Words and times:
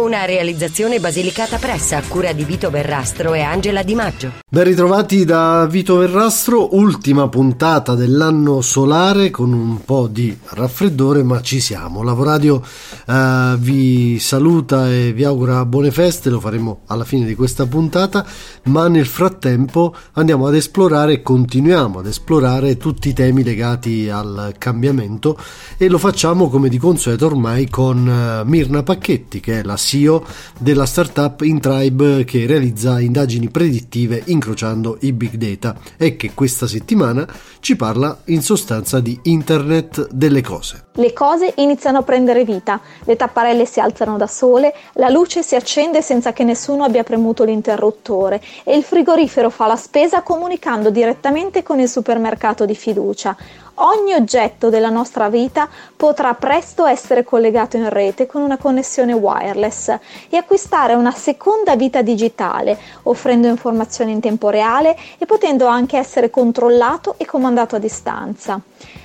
Una 0.00 0.24
realizzazione 0.24 0.98
basilicata 0.98 1.58
pressa 1.58 1.98
a 1.98 2.02
cura 2.02 2.32
di 2.32 2.42
Vito 2.44 2.70
Verrastro 2.70 3.34
e 3.34 3.42
Angela 3.42 3.82
Di 3.82 3.94
Maggio. 3.94 4.32
Ben 4.48 4.64
ritrovati 4.64 5.26
da 5.26 5.66
Vito 5.66 5.98
Verrastro, 5.98 6.74
ultima 6.74 7.28
puntata 7.28 7.94
dell'anno 7.94 8.62
solare 8.62 9.28
con 9.28 9.52
un 9.52 9.84
po' 9.84 10.08
di 10.08 10.34
raffreddore, 10.52 11.22
ma 11.22 11.42
ci 11.42 11.60
siamo. 11.60 12.02
Lavoradio 12.02 12.62
eh, 13.06 13.56
vi 13.58 14.18
saluta 14.18 14.90
e 14.90 15.12
vi 15.12 15.22
augura 15.22 15.66
buone 15.66 15.90
feste, 15.90 16.30
lo 16.30 16.40
faremo 16.40 16.80
alla 16.86 17.04
fine 17.04 17.26
di 17.26 17.34
questa 17.34 17.66
puntata, 17.66 18.26
ma 18.64 18.88
nel 18.88 19.06
frattempo 19.06 19.94
andiamo 20.12 20.46
ad 20.46 20.54
esplorare 20.54 21.12
e 21.12 21.22
continuiamo 21.22 21.98
ad 21.98 22.06
esplorare 22.06 22.78
tutti 22.78 23.10
i 23.10 23.12
temi 23.12 23.44
legati 23.44 24.08
al 24.08 24.54
cambiamento 24.56 25.38
e 25.76 25.88
lo 25.88 25.98
facciamo 25.98 26.48
come 26.48 26.70
di 26.70 26.78
consueto 26.78 27.26
ormai 27.26 27.68
con 27.68 28.08
eh, 28.08 28.48
Mirna 28.48 28.82
Pacchetti, 28.82 29.40
che 29.40 29.60
è 29.60 29.62
la 29.62 29.76
CEO 29.90 30.24
della 30.56 30.86
startup 30.86 31.40
Intribe 31.40 32.22
che 32.24 32.46
realizza 32.46 33.00
indagini 33.00 33.48
predittive 33.48 34.22
incrociando 34.26 34.98
i 35.00 35.12
big 35.12 35.34
data 35.34 35.76
e 35.96 36.14
che 36.14 36.30
questa 36.32 36.68
settimana 36.68 37.26
ci 37.58 37.74
parla 37.74 38.18
in 38.26 38.40
sostanza 38.40 39.00
di 39.00 39.18
Internet 39.24 40.08
delle 40.12 40.42
cose. 40.42 40.84
Le 40.94 41.12
cose 41.12 41.54
iniziano 41.56 41.98
a 41.98 42.02
prendere 42.02 42.44
vita, 42.44 42.80
le 43.04 43.16
tapparelle 43.16 43.66
si 43.66 43.80
alzano 43.80 44.16
da 44.16 44.26
sole, 44.26 44.74
la 44.94 45.08
luce 45.08 45.42
si 45.42 45.56
accende 45.56 46.02
senza 46.02 46.32
che 46.32 46.44
nessuno 46.44 46.84
abbia 46.84 47.02
premuto 47.02 47.42
l'interruttore 47.42 48.40
e 48.64 48.76
il 48.76 48.84
frigorifero 48.84 49.50
fa 49.50 49.66
la 49.66 49.76
spesa 49.76 50.22
comunicando 50.22 50.90
direttamente 50.90 51.62
con 51.62 51.80
il 51.80 51.88
supermercato 51.88 52.64
di 52.64 52.74
fiducia 52.74 53.36
ogni 53.80 54.14
oggetto 54.14 54.68
della 54.68 54.88
nostra 54.88 55.28
vita 55.28 55.68
potrà 55.96 56.34
presto 56.34 56.86
essere 56.86 57.24
collegato 57.24 57.76
in 57.76 57.88
rete 57.88 58.26
con 58.26 58.42
una 58.42 58.56
connessione 58.56 59.12
wireless 59.12 59.88
e 60.28 60.36
acquistare 60.36 60.94
una 60.94 61.12
seconda 61.12 61.76
vita 61.76 62.02
digitale, 62.02 62.78
offrendo 63.04 63.48
informazioni 63.48 64.12
in 64.12 64.20
tempo 64.20 64.48
reale 64.48 64.96
e 65.18 65.26
potendo 65.26 65.66
anche 65.66 65.96
essere 65.96 66.30
controllato 66.30 67.14
e 67.16 67.24
comandato 67.26 67.76
a 67.76 67.78
distanza. 67.78 68.60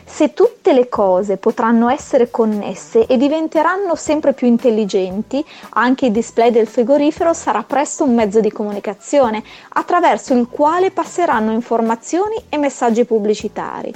Se 0.07 0.33
tutte 0.33 0.71
le 0.71 0.87
cose 0.87 1.37
potranno 1.37 1.89
essere 1.89 2.29
connesse 2.29 3.05
e 3.07 3.17
diventeranno 3.17 3.95
sempre 3.95 4.33
più 4.33 4.47
intelligenti, 4.47 5.43
anche 5.71 6.05
il 6.05 6.11
display 6.11 6.51
del 6.51 6.67
frigorifero 6.67 7.33
sarà 7.33 7.63
presto 7.63 8.03
un 8.03 8.13
mezzo 8.13 8.39
di 8.39 8.51
comunicazione 8.51 9.43
attraverso 9.69 10.33
il 10.33 10.47
quale 10.49 10.91
passeranno 10.91 11.51
informazioni 11.51 12.35
e 12.49 12.57
messaggi 12.57 13.03
pubblicitari. 13.03 13.93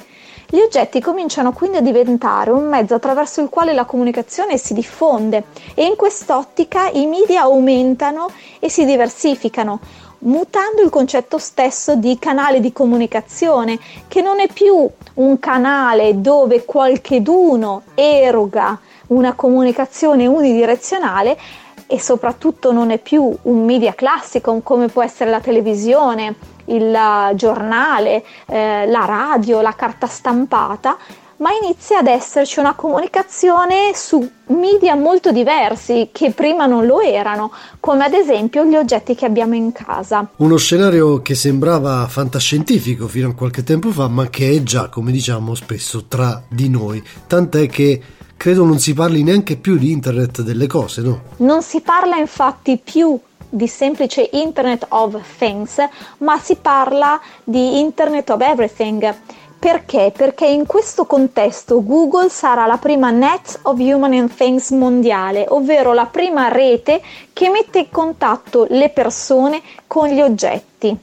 Gli 0.52 0.62
oggetti 0.62 1.00
cominciano 1.00 1.54
quindi 1.54 1.78
a 1.78 1.82
diventare 1.82 2.50
un 2.50 2.68
mezzo 2.68 2.96
attraverso 2.96 3.40
il 3.40 3.50
quale 3.50 3.72
la 3.72 3.86
comunicazione 3.86 4.58
si 4.58 4.74
diffonde 4.74 5.44
e 5.76 5.86
in 5.86 5.96
quest'ottica 5.96 6.90
i 6.90 7.06
media 7.06 7.42
aumentano 7.42 8.32
e 8.58 8.68
si 8.68 8.84
diversificano, 8.84 9.80
mutando 10.22 10.82
il 10.82 10.90
concetto 10.90 11.38
stesso 11.38 11.94
di 11.94 12.18
canale 12.18 12.62
di 12.62 12.74
comunicazione, 12.74 13.78
che 14.08 14.24
non 14.24 14.40
è 14.40 14.52
più 14.52 14.90
un 15.14 15.40
canale 15.40 16.20
dove 16.20 16.66
qualcheduno 16.66 17.84
eroga 17.94 18.80
una 19.10 19.34
comunicazione 19.34 20.26
unidirezionale, 20.26 21.38
e 21.86 22.00
soprattutto 22.00 22.72
non 22.72 22.90
è 22.90 22.98
più 22.98 23.36
un 23.44 23.66
media 23.66 23.94
classico 23.94 24.60
come 24.64 24.88
può 24.88 25.04
essere 25.04 25.30
la 25.30 25.42
televisione 25.42 26.58
il 26.70 26.98
giornale, 27.36 28.24
eh, 28.48 28.86
la 28.88 29.06
radio, 29.06 29.62
la 29.62 29.74
carta 29.74 30.08
stampata, 30.08 30.98
ma 31.40 31.50
inizia 31.62 32.00
ad 32.00 32.08
esserci 32.08 32.60
una 32.60 32.74
comunicazione 32.74 33.92
su 33.94 34.30
media 34.48 34.96
molto 34.96 35.32
diversi 35.32 36.10
che 36.12 36.32
prima 36.32 36.66
non 36.66 36.86
lo 36.86 37.00
erano, 37.00 37.52
come 37.80 38.04
ad 38.04 38.14
esempio 38.14 38.66
gli 38.66 38.76
oggetti 38.76 39.16
che 39.16 39.26
abbiamo 39.26 39.56
in 39.56 39.72
casa. 39.72 40.28
Uno 40.38 40.58
scenario 40.58 41.22
che 41.22 41.36
sembrava 41.36 42.08
fantascientifico 42.08 43.08
fino 43.08 43.30
a 43.30 43.34
qualche 43.34 43.64
tempo 43.64 43.92
fa, 43.92 44.08
ma 44.08 44.28
che 44.28 44.52
è 44.52 44.64
già, 44.64 44.90
come 44.90 45.12
diciamo 45.12 45.56
spesso, 45.56 46.06
tra 46.08 46.42
di 46.48 46.70
noi, 46.70 47.02
tant'è 47.28 47.68
che 47.68 48.02
credo 48.36 48.66
non 48.66 48.80
si 48.80 48.94
parli 48.94 49.24
neanche 49.24 49.56
più 49.56 49.78
di 49.78 49.92
internet 49.92 50.42
delle 50.42 50.68
cose, 50.68 51.02
no? 51.02 51.22
Non 51.38 51.62
si 51.62 51.80
parla 51.80 52.18
infatti 52.18 52.78
più 52.84 53.18
di 53.50 53.68
semplice 53.68 54.30
Internet 54.34 54.86
of 54.90 55.20
Things, 55.38 55.78
ma 56.20 56.38
si 56.40 56.56
parla 56.56 57.20
di 57.44 57.80
Internet 57.80 58.30
of 58.30 58.42
Everything. 58.42 59.16
Perché? 59.60 60.14
Perché 60.16 60.46
in 60.46 60.66
questo 60.66 61.06
contesto 61.06 61.84
Google 61.84 62.30
sarà 62.30 62.66
la 62.66 62.78
prima 62.78 63.10
Net 63.10 63.60
of 63.64 63.78
Human 63.80 64.14
and 64.14 64.34
Things 64.34 64.70
mondiale, 64.70 65.46
ovvero 65.50 65.92
la 65.92 66.06
prima 66.06 66.48
rete 66.48 67.02
che 67.34 67.50
mette 67.50 67.80
in 67.80 67.90
contatto 67.90 68.66
le 68.70 68.90
persone 68.90 69.62
con 69.86 70.08
gli 70.08 70.22
oggetti. 70.22 70.98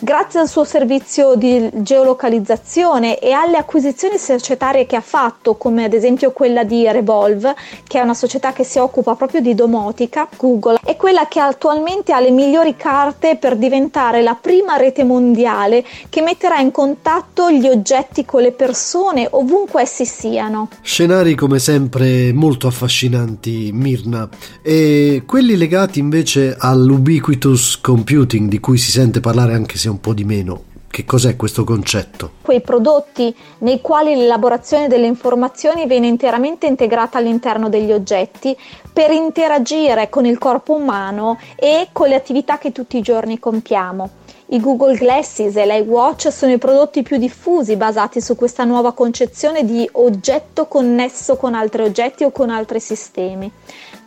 Grazie 0.00 0.38
al 0.38 0.48
suo 0.48 0.62
servizio 0.62 1.34
di 1.34 1.68
geolocalizzazione 1.72 3.18
e 3.18 3.32
alle 3.32 3.56
acquisizioni 3.56 4.16
societarie 4.16 4.86
che 4.86 4.94
ha 4.94 5.00
fatto, 5.00 5.56
come 5.56 5.82
ad 5.82 5.92
esempio 5.92 6.30
quella 6.30 6.62
di 6.62 6.88
Revolve, 6.88 7.56
che 7.84 7.98
è 7.98 8.02
una 8.02 8.14
società 8.14 8.52
che 8.52 8.62
si 8.62 8.78
occupa 8.78 9.16
proprio 9.16 9.40
di 9.40 9.56
domotica, 9.56 10.28
Google 10.36 10.78
è 10.84 10.94
quella 10.94 11.26
che 11.26 11.40
attualmente 11.40 12.12
ha 12.12 12.20
le 12.20 12.30
migliori 12.30 12.76
carte 12.76 13.38
per 13.40 13.56
diventare 13.56 14.22
la 14.22 14.38
prima 14.40 14.76
rete 14.76 15.02
mondiale 15.02 15.84
che 16.08 16.22
metterà 16.22 16.60
in 16.60 16.70
contatto 16.70 17.50
gli 17.50 17.66
oggetti 17.66 18.24
con 18.24 18.42
le 18.42 18.52
persone 18.52 19.26
ovunque 19.28 19.82
essi 19.82 20.04
siano. 20.04 20.68
Scenari 20.80 21.34
come 21.34 21.58
sempre 21.58 22.32
molto 22.32 22.68
affascinanti, 22.68 23.70
Mirna, 23.72 24.28
e 24.62 25.24
quelli 25.26 25.56
legati 25.56 25.98
invece 25.98 26.54
all'ubiquitous 26.56 27.80
computing 27.80 28.48
di 28.48 28.60
cui 28.60 28.78
si 28.78 28.92
sente 28.92 29.18
parlare 29.18 29.54
anche 29.54 29.76
se 29.76 29.87
un 29.88 30.00
po' 30.00 30.14
di 30.14 30.24
meno. 30.24 30.62
Che 30.90 31.04
cos'è 31.04 31.36
questo 31.36 31.64
concetto? 31.64 32.30
Quei 32.40 32.62
prodotti 32.62 33.34
nei 33.58 33.80
quali 33.80 34.16
l'elaborazione 34.16 34.88
delle 34.88 35.06
informazioni 35.06 35.86
viene 35.86 36.06
interamente 36.06 36.66
integrata 36.66 37.18
all'interno 37.18 37.68
degli 37.68 37.92
oggetti 37.92 38.56
per 38.90 39.10
interagire 39.10 40.08
con 40.08 40.24
il 40.24 40.38
corpo 40.38 40.74
umano 40.74 41.38
e 41.56 41.88
con 41.92 42.08
le 42.08 42.14
attività 42.14 42.56
che 42.58 42.72
tutti 42.72 42.96
i 42.96 43.02
giorni 43.02 43.38
compiamo. 43.38 44.10
I 44.50 44.60
Google 44.60 44.96
Glasses 44.96 45.54
e 45.56 45.66
l'iWatch 45.66 46.32
sono 46.32 46.52
i 46.52 46.58
prodotti 46.58 47.02
più 47.02 47.18
diffusi 47.18 47.76
basati 47.76 48.22
su 48.22 48.34
questa 48.34 48.64
nuova 48.64 48.94
concezione 48.94 49.62
di 49.62 49.86
oggetto 49.92 50.66
connesso 50.66 51.36
con 51.36 51.54
altri 51.54 51.82
oggetti 51.82 52.24
o 52.24 52.30
con 52.30 52.48
altri 52.48 52.80
sistemi. 52.80 53.52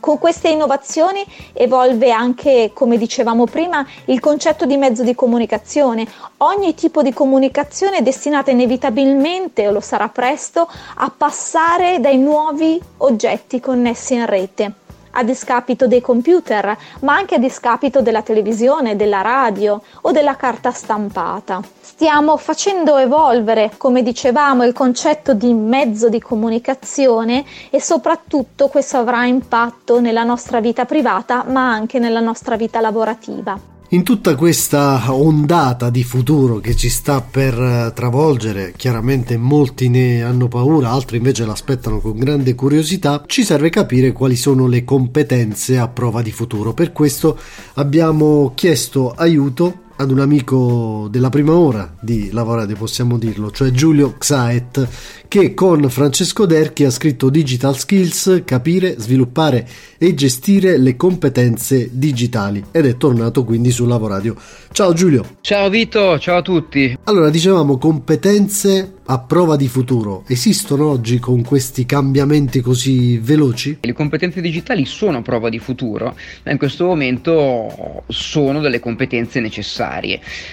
Con 0.01 0.17
queste 0.17 0.49
innovazioni 0.49 1.23
evolve 1.53 2.09
anche, 2.09 2.71
come 2.73 2.97
dicevamo 2.97 3.45
prima, 3.45 3.85
il 4.05 4.19
concetto 4.19 4.65
di 4.65 4.75
mezzo 4.75 5.03
di 5.03 5.13
comunicazione. 5.13 6.07
Ogni 6.37 6.73
tipo 6.73 7.03
di 7.03 7.13
comunicazione 7.13 7.97
è 7.97 8.01
destinata 8.01 8.49
inevitabilmente, 8.49 9.67
o 9.67 9.71
lo 9.71 9.79
sarà 9.79 10.09
presto, 10.09 10.67
a 10.95 11.13
passare 11.15 11.99
dai 11.99 12.17
nuovi 12.17 12.81
oggetti 12.97 13.59
connessi 13.59 14.15
in 14.15 14.25
rete 14.25 14.73
a 15.11 15.23
discapito 15.23 15.87
dei 15.87 16.01
computer, 16.01 16.77
ma 17.01 17.15
anche 17.15 17.35
a 17.35 17.39
discapito 17.39 18.01
della 18.01 18.21
televisione, 18.21 18.95
della 18.95 19.21
radio 19.21 19.81
o 20.01 20.11
della 20.11 20.35
carta 20.35 20.71
stampata. 20.71 21.61
Stiamo 21.79 22.37
facendo 22.37 22.97
evolvere, 22.97 23.71
come 23.77 24.01
dicevamo, 24.01 24.63
il 24.63 24.73
concetto 24.73 25.33
di 25.33 25.53
mezzo 25.53 26.09
di 26.09 26.19
comunicazione 26.19 27.45
e 27.69 27.79
soprattutto 27.79 28.67
questo 28.67 28.97
avrà 28.97 29.25
impatto 29.25 29.99
nella 29.99 30.23
nostra 30.23 30.59
vita 30.59 30.85
privata, 30.85 31.43
ma 31.47 31.71
anche 31.71 31.99
nella 31.99 32.19
nostra 32.19 32.55
vita 32.55 32.79
lavorativa. 32.81 33.70
In 33.93 34.03
tutta 34.03 34.35
questa 34.35 35.13
ondata 35.13 35.89
di 35.89 36.05
futuro 36.05 36.59
che 36.59 36.77
ci 36.77 36.87
sta 36.87 37.19
per 37.19 37.53
eh, 37.59 37.91
travolgere, 37.93 38.71
chiaramente 38.77 39.35
molti 39.35 39.89
ne 39.89 40.23
hanno 40.23 40.47
paura, 40.47 40.91
altri 40.91 41.17
invece 41.17 41.45
l'aspettano 41.45 41.99
con 41.99 42.17
grande 42.17 42.55
curiosità, 42.55 43.21
ci 43.27 43.43
serve 43.43 43.69
capire 43.69 44.13
quali 44.13 44.37
sono 44.37 44.65
le 44.67 44.85
competenze 44.85 45.77
a 45.77 45.89
prova 45.89 46.21
di 46.21 46.31
futuro. 46.31 46.73
Per 46.73 46.93
questo 46.93 47.37
abbiamo 47.73 48.53
chiesto 48.55 49.11
aiuto 49.11 49.89
ad 50.01 50.09
un 50.09 50.19
amico 50.19 51.07
della 51.11 51.29
prima 51.29 51.53
ora 51.53 51.93
di 51.99 52.31
lavorare, 52.31 52.73
possiamo 52.73 53.19
dirlo, 53.19 53.51
cioè 53.51 53.69
Giulio 53.69 54.15
Xaet, 54.17 54.87
che 55.27 55.53
con 55.53 55.87
Francesco 55.89 56.47
Derchi 56.47 56.83
ha 56.85 56.89
scritto 56.89 57.29
Digital 57.29 57.77
Skills, 57.77 58.41
capire, 58.43 58.95
sviluppare 58.97 59.67
e 59.99 60.15
gestire 60.15 60.77
le 60.77 60.95
competenze 60.95 61.89
digitali 61.91 62.63
ed 62.71 62.87
è 62.87 62.97
tornato 62.97 63.43
quindi 63.43 63.69
su 63.69 63.85
Lavoradio. 63.85 64.35
Ciao 64.71 64.93
Giulio. 64.93 65.37
Ciao 65.41 65.69
Vito, 65.69 66.17
ciao 66.17 66.37
a 66.37 66.41
tutti. 66.41 66.97
Allora, 67.03 67.29
dicevamo 67.29 67.77
competenze 67.77 68.95
a 69.11 69.19
prova 69.19 69.57
di 69.57 69.67
futuro 69.67 70.23
esistono 70.27 70.87
oggi 70.87 71.19
con 71.19 71.43
questi 71.43 71.85
cambiamenti 71.85 72.61
così 72.61 73.17
veloci? 73.17 73.79
Le 73.81 73.91
competenze 73.93 74.39
digitali 74.39 74.85
sono 74.85 75.17
a 75.17 75.21
prova 75.21 75.49
di 75.49 75.59
futuro, 75.59 76.15
ma 76.43 76.51
in 76.51 76.57
questo 76.57 76.85
momento 76.85 78.03
sono 78.07 78.61
delle 78.61 78.79
competenze 78.79 79.41
necessarie. 79.41 79.90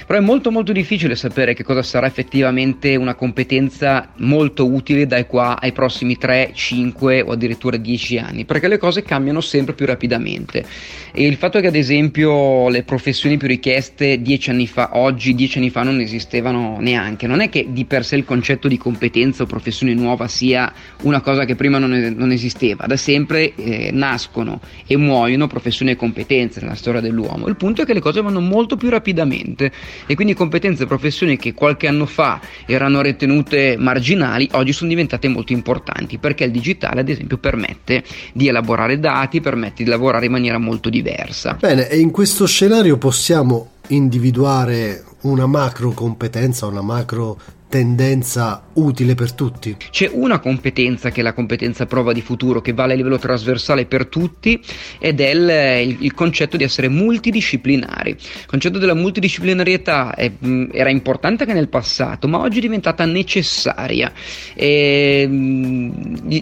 Però 0.07 0.19
è 0.19 0.23
molto 0.23 0.51
molto 0.51 0.73
difficile 0.73 1.15
sapere 1.15 1.55
che 1.55 1.63
cosa 1.63 1.83
sarà 1.83 2.07
effettivamente 2.07 2.97
una 2.97 3.15
competenza 3.15 4.11
molto 4.17 4.67
utile 4.67 5.07
dai 5.07 5.27
qua 5.27 5.61
ai 5.61 5.73
prossimi 5.73 6.17
3, 6.17 6.51
5 6.55 7.23
o 7.23 7.33
addirittura 7.33 7.77
10 7.77 8.19
anni, 8.19 8.45
perché 8.45 8.69
le 8.69 8.79
cose 8.79 9.03
cambiano 9.03 9.41
sempre 9.41 9.75
più 9.75 9.87
rapidamente. 9.87 10.65
E 11.13 11.27
il 11.27 11.37
fatto 11.37 11.61
che 11.61 11.69
ad 11.69 11.75
esempio 11.75 12.69
le 12.69 12.83
professioni 12.83 13.37
più 13.37 13.49
richieste 13.49 14.21
10 14.21 14.51
anni 14.51 14.67
fa, 14.67 14.91
oggi 14.95 15.35
10 15.35 15.59
anni 15.59 15.71
fa 15.71 15.83
non 15.83 16.01
esistevano 16.01 16.79
neanche, 16.81 17.27
non 17.27 17.41
è 17.41 17.49
che 17.49 17.67
di 17.69 17.85
per 17.85 18.05
sé 18.05 18.17
il 18.17 18.25
concetto 18.25 18.69
di 18.69 18.77
competenza 18.77 19.43
o 19.43 19.47
professione 19.47 19.95
nuova 19.95 20.29
sia 20.29 20.73
una 21.03 21.21
cosa 21.21 21.45
che 21.45 21.55
prima 21.55 21.79
non, 21.79 21.95
è, 21.95 22.11
non 22.11 22.33
esisteva. 22.33 22.87
Da 22.87 22.97
sempre 22.97 23.55
eh, 23.55 23.91
nascono 23.93 24.61
e 24.87 24.97
muoiono 24.97 25.47
professioni 25.47 25.93
e 25.93 25.97
competenze 25.97 26.61
nella 26.61 26.75
storia 26.75 27.01
dell'uomo. 27.01 27.49
Il 27.49 27.57
punto 27.57 27.83
è 27.83 27.85
che 27.85 27.95
le 27.95 28.01
cose 28.01 28.23
vanno 28.23 28.41
molto 28.41 28.77
più 28.77 28.89
rapidamente 28.89 29.28
e 29.37 30.15
quindi 30.15 30.35
competenze 30.35 30.85
e 30.85 30.87
professioni 30.87 31.37
che 31.37 31.55
qualche 31.55 31.87
anno 31.87 32.07
fa 32.07 32.41
erano 32.67 33.01
ritenute 33.01 33.77
marginali 33.79 34.49
oggi 34.53 34.73
sono 34.73 34.89
diventate 34.89 35.29
molto 35.29 35.53
importanti 35.53 36.19
perché 36.19 36.45
il 36.45 36.51
digitale 36.51 37.01
ad 37.01 37.09
esempio 37.09 37.39
permette 37.39 38.03
di 38.33 38.49
elaborare 38.49 38.99
dati, 38.99 39.41
permette 39.41 39.85
di 39.85 39.91
lavorare 39.91 40.27
in 40.27 40.33
maniera 40.33 40.59
molto 40.59 40.89
diversa. 40.89 41.57
Bene, 41.59 41.89
e 41.89 41.99
in 41.99 42.11
questo 42.11 42.47
scenario 42.47 42.97
possiamo 42.97 43.71
individuare 43.89 45.05
una 45.23 45.47
macro 45.47 45.91
competenza, 45.91 46.67
una 46.67 46.83
macro 46.83 47.39
tendenza 47.69 48.63
utile 48.75 49.15
per 49.15 49.33
tutti? 49.33 49.77
C'è 49.91 50.09
una 50.13 50.39
competenza 50.39 51.11
che 51.11 51.21
è 51.21 51.23
la 51.23 51.35
competenza 51.35 51.87
prova 51.87 52.13
di 52.13 52.23
futuro 52.23 52.61
che 52.61 52.73
vale 52.73 52.95
a 52.95 52.97
livello 52.97 53.19
trasversale 53.19 53.85
per 53.85 54.07
tutti 54.07 54.61
ed 54.99 55.21
è 55.21 55.29
il, 55.29 55.91
il, 55.91 55.97
il 56.01 56.15
concetto 56.15 56.57
di 56.57 56.65
essere 56.65 56.89
multidisciplinari. 56.89 58.11
Il 58.11 58.47
concetto 58.47 58.79
della 58.79 58.95
multidisciplinarietà 58.95 60.15
è, 60.15 60.31
era 60.73 60.89
importante 60.89 61.43
anche 61.43 61.55
nel 61.55 61.69
passato, 61.69 62.27
ma 62.27 62.39
oggi 62.39 62.59
è 62.59 62.63
diventata 62.63 63.05
necessaria. 63.05 64.13
E, 64.55 65.29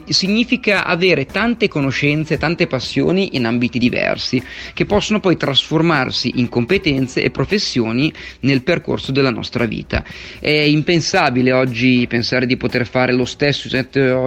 significa 0.08 0.84
avere 0.84 1.26
tante 1.26 1.68
conoscenze, 1.68 2.38
tante 2.38 2.66
passioni 2.66 3.36
in 3.36 3.46
ambiti 3.46 3.78
diversi 3.78 4.42
che 4.72 4.86
possono 4.86 5.20
poi 5.20 5.36
trasformarsi 5.36 6.34
in 6.36 6.48
competenze 6.48 7.22
e 7.22 7.30
professioni 7.30 8.12
nel 8.40 8.62
percorso 8.62 9.10
della 9.10 9.30
nostra 9.30 9.64
vita. 9.64 10.04
È 10.38 10.50
impensabile 10.50 11.14
impensabile 11.16 11.52
oggi 11.52 12.06
pensare 12.06 12.44
di 12.44 12.58
poter 12.58 12.86
fare 12.86 13.10
lo 13.14 13.24
stesso 13.24 13.74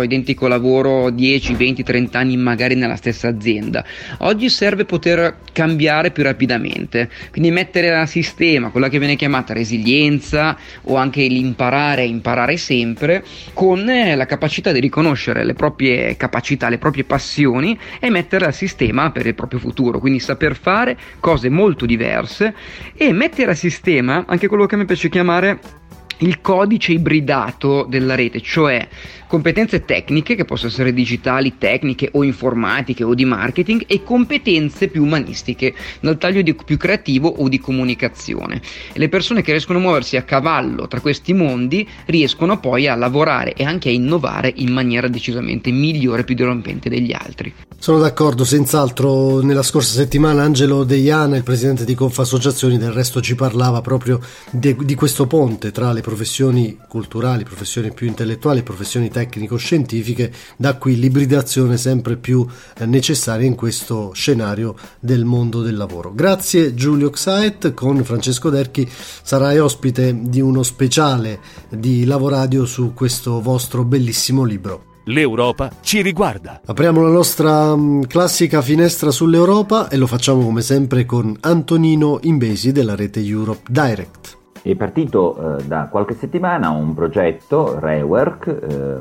identico 0.02 0.48
lavoro 0.48 1.12
10, 1.12 1.54
20, 1.54 1.84
30 1.84 2.18
anni 2.18 2.36
magari 2.36 2.74
nella 2.74 2.96
stessa 2.96 3.28
azienda. 3.28 3.86
Oggi 4.20 4.50
serve 4.50 4.86
poter 4.86 5.38
cambiare 5.54 6.10
più 6.10 6.24
rapidamente, 6.24 7.08
quindi 7.30 7.52
mettere 7.52 7.96
a 7.96 8.08
sistema 8.08 8.72
quella 8.72 8.90
che 8.90 8.98
viene 8.98 9.16
chiamata 9.16 9.54
resilienza 9.54 10.58
o 10.84 10.96
anche 10.96 11.28
l'imparare 11.28 12.06
imparare 12.06 12.58
sempre 12.58 13.24
con 13.54 13.88
eh, 13.88 14.16
la 14.16 14.26
capacità 14.26 14.72
di 14.72 14.80
riconoscere 14.80 15.44
le 15.44 15.54
proprie 15.54 16.18
capacità, 16.18 16.70
le 16.70 16.80
proprie 16.80 17.04
passioni 17.04 17.78
e 18.00 18.10
mettere 18.10 18.46
a 18.46 18.52
sistema 18.52 19.12
per 19.12 19.28
il 19.28 19.36
proprio 19.36 19.60
futuro, 19.60 20.00
quindi 20.00 20.20
saper 20.20 20.56
fare 20.56 20.98
cose 21.20 21.50
molto 21.50 21.86
diverse 21.86 22.56
e 22.96 23.14
mettere 23.14 23.52
a 23.52 23.56
sistema 23.56 24.26
anche 24.28 24.48
quello 24.48 24.66
che 24.66 24.76
mi 24.76 24.86
piace 24.86 25.10
chiamare 25.10 25.78
il 26.20 26.42
codice 26.42 26.94
ibridato 26.94 27.84
della 27.84 28.16
rete, 28.16 28.42
cioè 28.42 28.88
competenze 29.30 29.86
tecniche 29.86 30.34
che 30.34 30.44
possono 30.44 30.72
essere 30.72 30.92
digitali, 30.92 31.60
tecniche 31.60 32.10
o 32.14 32.24
informatiche 32.24 33.04
o 33.04 33.14
di 33.14 33.26
marketing 33.26 33.84
e 33.86 34.02
competenze 34.02 34.88
più 34.88 35.04
umanistiche 35.04 35.76
dal 36.00 36.18
taglio 36.18 36.42
di, 36.42 36.56
più 36.56 36.78
creativo 36.78 37.28
o 37.28 37.48
di 37.48 37.60
comunicazione. 37.60 38.60
E 38.92 38.98
le 38.98 39.08
persone 39.08 39.44
che 39.44 39.52
riescono 39.52 39.78
a 39.78 39.82
muoversi 39.84 40.18
a 40.18 40.24
cavallo 40.24 40.88
tra 40.88 41.00
questi 41.00 41.34
mondi 41.34 41.88
riescono 42.06 42.60
poi 42.60 42.88
a 42.88 42.96
lavorare 42.96 43.54
e 43.54 43.64
anche 43.64 43.90
a 43.90 43.92
innovare 43.92 44.52
in 44.56 44.74
maniera 44.74 45.08
decisamente 45.08 45.70
migliore 45.70 46.22
e 46.22 46.24
più 46.24 46.34
dirompente 46.34 46.90
degli 46.90 47.14
altri. 47.14 47.54
Sono 47.78 48.00
d'accordo, 48.00 48.44
senz'altro 48.44 49.42
nella 49.42 49.62
scorsa 49.62 49.94
settimana 49.94 50.42
Angelo 50.42 50.84
Deiana, 50.84 51.38
il 51.38 51.44
presidente 51.44 51.86
di 51.86 51.94
Confa 51.94 52.24
Associazioni, 52.24 52.80
del 52.80 52.92
resto 52.92 53.22
ci 53.22 53.36
parlava 53.36 53.82
proprio 53.82 54.20
de, 54.50 54.76
di 54.76 54.96
questo 54.96 55.28
ponte 55.28 55.72
tra 55.72 55.94
le 55.94 56.02
professioni 56.02 56.78
culturali, 56.88 57.44
professioni 57.44 57.94
più 57.94 58.08
intellettuali 58.08 58.60
e 58.60 58.64
professioni 58.64 59.06
tecniche 59.06 59.18
tecnico-scientifiche, 59.20 60.32
da 60.56 60.76
qui 60.76 60.98
l'ibridazione 60.98 61.78
sempre 61.78 62.16
più 62.16 62.46
eh, 62.78 62.86
necessaria 62.86 63.46
in 63.46 63.56
questo 63.56 64.12
scenario 64.14 64.76
del 65.00 65.26
mondo 65.26 65.62
del 65.62 65.76
lavoro. 65.76 66.14
Grazie 66.14 66.74
Giulio 66.74 67.10
Xaet, 67.10 67.74
con 67.74 68.04
Francesco 68.04 68.50
Derchi 68.50 68.88
sarai 68.90 69.60
ospite 69.60 70.16
di 70.22 70.40
uno 70.40 70.64
speciale 70.64 71.40
di 71.70 72.06
Lavoradio 72.06 72.66
su 72.66 72.94
questo 72.94 73.42
vostro 73.42 73.84
bellissimo 73.84 74.44
libro. 74.44 74.86
L'Europa 75.06 75.72
ci 75.82 76.02
riguarda. 76.02 76.62
Apriamo 76.66 77.02
la 77.02 77.10
nostra 77.10 77.76
mm, 77.76 78.04
classica 78.04 78.62
finestra 78.62 79.12
sull'Europa 79.12 79.90
e 79.90 79.98
lo 79.98 80.08
facciamo 80.08 80.44
come 80.44 80.62
sempre 80.62 81.06
con 81.06 81.36
Antonino 81.42 82.20
Imbesi 82.22 82.72
della 82.72 82.96
rete 82.96 83.20
Europe 83.20 83.64
Direct. 83.68 84.39
È 84.62 84.76
partito 84.76 85.58
eh, 85.58 85.64
da 85.64 85.88
qualche 85.90 86.16
settimana 86.16 86.70
un 86.70 86.94
progetto, 86.94 87.80
Rework, 87.80 88.48
eh, 88.48 88.98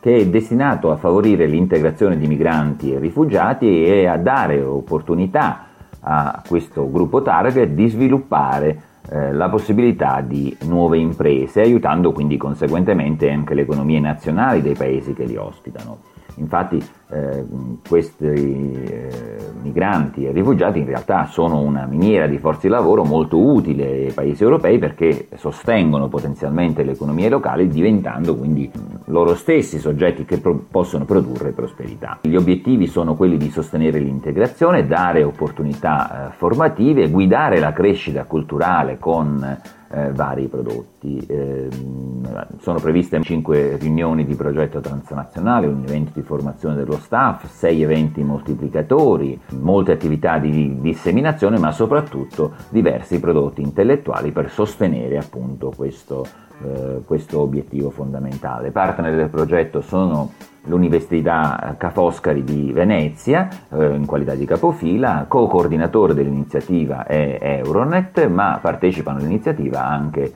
che 0.00 0.16
è 0.16 0.26
destinato 0.26 0.90
a 0.90 0.96
favorire 0.96 1.46
l'integrazione 1.46 2.18
di 2.18 2.26
migranti 2.26 2.92
e 2.92 2.98
rifugiati 2.98 3.84
e 3.84 4.06
a 4.06 4.16
dare 4.16 4.60
opportunità 4.60 5.66
a 6.00 6.42
questo 6.46 6.90
gruppo 6.90 7.22
target 7.22 7.68
di 7.70 7.88
sviluppare 7.88 8.80
eh, 9.08 9.32
la 9.32 9.48
possibilità 9.48 10.20
di 10.20 10.56
nuove 10.62 10.98
imprese, 10.98 11.60
aiutando 11.60 12.10
quindi 12.10 12.36
conseguentemente 12.36 13.30
anche 13.30 13.54
le 13.54 13.62
economie 13.62 14.00
nazionali 14.00 14.60
dei 14.60 14.74
paesi 14.74 15.14
che 15.14 15.24
li 15.24 15.36
ospitano. 15.36 16.14
Infatti 16.36 16.82
eh, 17.10 17.44
questi 17.88 18.26
eh, 18.26 19.38
migranti 19.62 20.26
e 20.26 20.32
rifugiati 20.32 20.80
in 20.80 20.86
realtà 20.86 21.26
sono 21.26 21.60
una 21.60 21.86
miniera 21.86 22.26
di 22.26 22.38
forze 22.38 22.66
di 22.66 22.72
lavoro 22.72 23.04
molto 23.04 23.38
utile 23.38 24.06
ai 24.06 24.12
paesi 24.12 24.42
europei 24.42 24.78
perché 24.78 25.28
sostengono 25.36 26.08
potenzialmente 26.08 26.82
le 26.82 26.92
economie 26.92 27.28
locali 27.28 27.68
diventando 27.68 28.36
quindi 28.36 28.70
loro 29.06 29.34
stessi 29.34 29.78
soggetti 29.78 30.24
che 30.24 30.38
pro- 30.38 30.64
possono 30.70 31.04
produrre 31.04 31.52
prosperità. 31.52 32.18
Gli 32.22 32.36
obiettivi 32.36 32.86
sono 32.86 33.14
quelli 33.14 33.36
di 33.36 33.50
sostenere 33.50 33.98
l'integrazione, 33.98 34.86
dare 34.86 35.22
opportunità 35.22 36.28
eh, 36.28 36.32
formative, 36.32 37.08
guidare 37.08 37.58
la 37.58 37.72
crescita 37.72 38.24
culturale 38.24 38.98
con 38.98 39.58
eh, 39.90 40.12
vari 40.12 40.48
prodotti. 40.48 41.24
Eh, 41.26 41.68
sono 42.58 42.78
previste 42.80 43.20
5 43.20 43.76
riunioni 43.76 44.24
di 44.24 44.34
progetto 44.34 44.80
transnazionale, 44.80 45.66
un 45.66 45.84
evento 45.86 46.12
di 46.14 46.22
formazione 46.22 46.74
dello 46.74 46.98
staff, 46.98 47.46
6 47.46 47.82
eventi 47.82 48.22
moltiplicatori, 48.22 49.40
molte 49.60 49.92
attività 49.92 50.38
di 50.38 50.80
disseminazione, 50.80 51.58
ma 51.58 51.72
soprattutto 51.72 52.54
diversi 52.68 53.20
prodotti 53.20 53.62
intellettuali 53.62 54.32
per 54.32 54.50
sostenere 54.50 55.18
appunto 55.18 55.72
questo, 55.74 56.26
eh, 56.62 57.02
questo 57.04 57.40
obiettivo 57.40 57.90
fondamentale. 57.90 58.70
Partner 58.70 59.14
del 59.14 59.28
progetto 59.28 59.80
sono 59.80 60.32
l'Università 60.66 61.74
Ca' 61.78 61.90
Foscari 61.90 62.42
di 62.44 62.72
Venezia 62.72 63.48
eh, 63.70 63.94
in 63.94 64.06
qualità 64.06 64.34
di 64.34 64.44
capofila, 64.44 65.26
co-coordinatore 65.28 66.14
dell'iniziativa 66.14 67.06
è 67.06 67.38
Euronet, 67.40 68.26
ma 68.26 68.58
partecipano 68.60 69.18
all'iniziativa 69.18 69.84
anche 69.84 70.32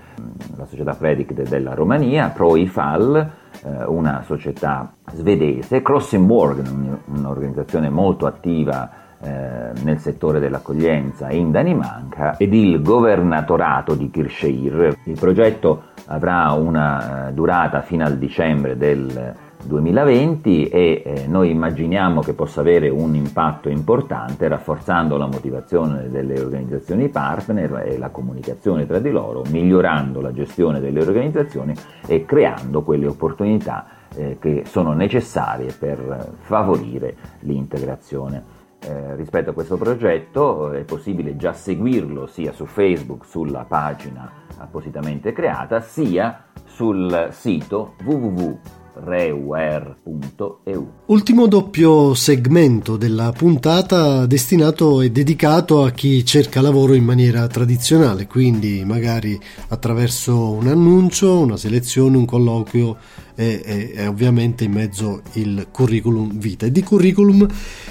la 0.57 0.67
società 0.67 0.95
Predict 0.95 1.49
della 1.49 1.75
Romania, 1.75 2.29
ProIFAL, 2.29 3.31
eh, 3.63 3.85
una 3.87 4.23
società 4.25 4.93
svedese, 5.13 5.83
Crossing 5.83 6.25
Borg, 6.25 6.63
un'organizzazione 7.07 7.91
molto 7.91 8.27
attiva 8.27 9.09
nel 9.21 9.99
settore 9.99 10.41
dell'accoglienza 10.41 11.31
in 11.31 11.51
Danimarca 11.51 12.37
ed 12.39 12.55
il 12.55 12.81
governatorato 12.81 13.95
di 13.95 14.11
Kircheir. 14.11 14.97
Il 15.05 15.19
progetto 15.19 15.89
avrà 16.07 16.51
una 16.53 17.29
eh, 17.29 17.33
durata 17.33 17.83
fino 17.83 18.05
al 18.05 18.19
dicembre 18.19 18.77
del 18.77 19.35
2020 19.63 20.69
e 20.69 21.03
eh, 21.05 21.27
noi 21.27 21.51
immaginiamo 21.51 22.23
che 22.23 22.33
possa 22.33 22.61
avere 22.61 22.89
un 22.89 23.15
impatto 23.15 23.69
importante 23.69 24.49
rafforzando 24.49 25.17
la 25.17 25.27
motivazione 25.27 26.09
delle 26.09 26.41
organizzazioni 26.41 27.09
partner 27.09 27.85
e 27.87 27.99
la 27.99 28.09
comunicazione 28.09 28.87
tra 28.87 28.99
di 28.99 29.11
loro, 29.11 29.43
migliorando 29.51 30.21
la 30.21 30.33
gestione 30.33 30.81
delle 30.81 31.01
organizzazioni 31.01 31.75
e 32.07 32.25
creando 32.25 32.83
quelle 32.83 33.07
opportunità 33.07 33.87
eh, 34.15 34.39
che 34.41 34.65
sono 34.67 34.93
necessarie 34.93 35.73
per 35.79 36.33
favorire 36.41 37.15
l'integrazione. 37.41 38.59
Eh, 38.83 39.15
rispetto 39.15 39.51
a 39.51 39.53
questo 39.53 39.77
progetto 39.77 40.73
è 40.73 40.85
possibile 40.85 41.37
già 41.37 41.53
seguirlo 41.53 42.27
sia 42.27 42.51
su 42.53 42.65
Facebook 42.65 43.27
sulla 43.27 43.67
pagina 43.69 44.33
appositamente 44.57 45.33
creata 45.33 45.83
sia 45.83 46.45
sul 46.65 47.29
sito 47.31 47.95
www 48.03 48.59
reware.eu. 49.05 50.89
Ultimo 51.07 51.47
doppio 51.47 52.15
segmento 52.15 52.97
della 52.97 53.33
puntata 53.33 54.27
destinato 54.27 55.01
e 55.01 55.11
dedicato 55.11 55.83
a 55.83 55.91
chi 55.91 56.25
cerca 56.25 56.61
lavoro 56.61 56.95
in 56.95 57.05
maniera 57.05 57.47
tradizionale, 57.47 58.27
quindi 58.27 58.85
magari 58.85 59.39
attraverso 59.69 60.53
un 60.53 60.69
annuncio, 60.69 61.39
una 61.39 61.57
selezione, 61.57 62.17
un 62.17 62.25
colloquio 62.25 62.97
e, 63.35 63.63
e, 63.65 63.93
e 63.95 64.07
ovviamente 64.07 64.65
in 64.65 64.73
mezzo 64.73 65.23
il 65.33 65.69
curriculum 65.71 66.39
vita. 66.39 66.67
E 66.67 66.73
di 66.73 66.83
curriculum 66.83 67.49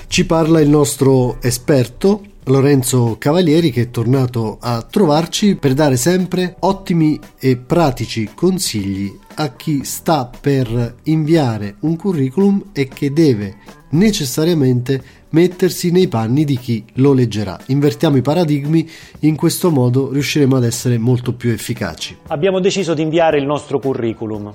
ci 0.07 0.25
parla 0.25 0.61
il 0.61 0.69
nostro 0.69 1.41
esperto 1.41 2.21
Lorenzo 2.49 3.17
Cavalieri 3.19 3.69
che 3.69 3.83
è 3.83 3.89
tornato 3.91 4.57
a 4.59 4.81
trovarci 4.81 5.55
per 5.55 5.73
dare 5.73 5.97
sempre 5.97 6.55
ottimi 6.61 7.19
e 7.39 7.57
pratici 7.57 8.31
consigli 8.33 9.15
a 9.35 9.55
chi 9.55 9.83
sta 9.83 10.29
per 10.39 10.95
inviare 11.03 11.75
un 11.81 11.95
curriculum 11.95 12.71
e 12.73 12.87
che 12.87 13.13
deve 13.13 13.57
necessariamente 13.91 15.01
mettersi 15.29 15.91
nei 15.91 16.07
panni 16.07 16.43
di 16.43 16.57
chi 16.57 16.83
lo 16.95 17.13
leggerà. 17.13 17.57
Invertiamo 17.67 18.17
i 18.17 18.21
paradigmi, 18.21 18.89
in 19.19 19.35
questo 19.35 19.69
modo 19.69 20.11
riusciremo 20.11 20.55
ad 20.55 20.63
essere 20.63 20.97
molto 20.97 21.33
più 21.33 21.51
efficaci. 21.51 22.17
Abbiamo 22.27 22.59
deciso 22.59 22.95
di 22.95 23.03
inviare 23.03 23.37
il 23.37 23.45
nostro 23.45 23.77
curriculum. 23.79 24.51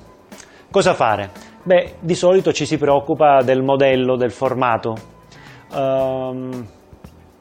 Cosa 0.69 0.95
fare? 0.95 1.31
Beh, 1.63 1.95
di 2.01 2.15
solito 2.17 2.53
ci 2.53 2.67
si 2.67 2.77
preoccupa 2.77 3.43
del 3.43 3.63
modello, 3.63 4.17
del 4.17 4.33
formato. 4.33 5.13
Um, 5.73 6.67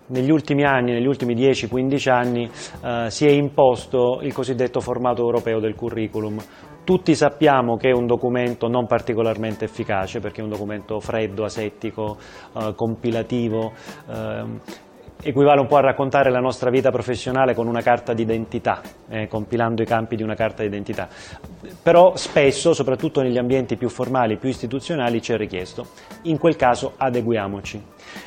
negli 0.08 0.30
ultimi 0.30 0.64
anni, 0.64 0.92
negli 0.92 1.08
ultimi 1.08 1.36
10-15 1.36 2.10
anni, 2.10 2.50
eh, 2.84 3.10
si 3.10 3.26
è 3.26 3.30
imposto 3.30 4.20
il 4.22 4.34
cosiddetto 4.34 4.80
formato 4.80 5.22
europeo 5.22 5.60
del 5.60 5.76
curriculum. 5.76 6.38
Tutti 6.84 7.16
sappiamo 7.16 7.78
che 7.78 7.90
è 7.90 7.94
un 7.94 8.06
documento 8.06 8.68
non 8.68 8.86
particolarmente 8.88 9.66
efficace 9.66 10.20
perché 10.20 10.42
è 10.42 10.44
un 10.44 10.50
documento 10.50 11.00
freddo, 11.00 11.46
asettico, 11.46 12.18
eh, 12.58 12.74
compilativo, 12.76 13.72
eh, 14.10 14.92
equivale 15.24 15.62
un 15.62 15.68
po' 15.68 15.78
a 15.78 15.82
raccontare 15.82 16.30
la 16.30 16.40
nostra 16.40 16.70
vita 16.70 16.92
professionale 16.92 17.54
con 17.54 17.68
una 17.68 17.82
carta 17.82 18.14
d'identità, 18.14 18.82
eh, 19.10 19.28
compilando 19.28 19.82
i 19.82 19.86
campi 19.86 20.16
di 20.16 20.24
una 20.24 20.36
carta 20.36 20.64
d'identità. 20.64 21.08
Però 21.82 22.16
spesso, 22.16 22.74
soprattutto 22.74 23.22
negli 23.22 23.38
ambienti 23.38 23.78
più 23.78 23.90
formali, 23.90 24.38
più 24.38 24.50
istituzionali, 24.50 25.22
ci 25.22 25.32
è 25.32 25.38
richiesto. 25.38 25.88
In 26.24 26.38
quel 26.38 26.56
caso 26.56 26.94
adeguiamoci. 26.98 27.82